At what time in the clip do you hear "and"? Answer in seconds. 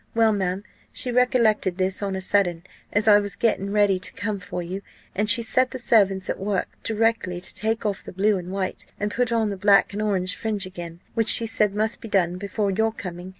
5.13-5.29, 8.39-8.49, 8.99-9.11, 9.93-10.01